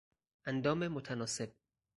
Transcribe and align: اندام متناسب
اندام 0.45 0.83
متناسب 0.87 1.53